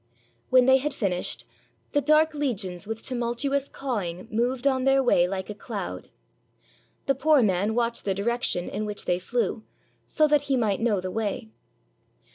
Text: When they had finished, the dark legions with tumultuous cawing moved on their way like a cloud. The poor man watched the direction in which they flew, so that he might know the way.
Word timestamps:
When 0.49 0.65
they 0.65 0.77
had 0.77 0.95
finished, 0.95 1.45
the 1.91 2.01
dark 2.01 2.33
legions 2.33 2.87
with 2.87 3.03
tumultuous 3.03 3.67
cawing 3.69 4.27
moved 4.31 4.65
on 4.65 4.83
their 4.83 5.03
way 5.03 5.27
like 5.27 5.47
a 5.47 5.53
cloud. 5.53 6.09
The 7.05 7.13
poor 7.13 7.43
man 7.43 7.75
watched 7.75 8.03
the 8.03 8.15
direction 8.15 8.67
in 8.67 8.87
which 8.87 9.05
they 9.05 9.19
flew, 9.19 9.61
so 10.07 10.27
that 10.27 10.41
he 10.49 10.57
might 10.57 10.81
know 10.81 11.01
the 11.01 11.11
way. 11.11 11.49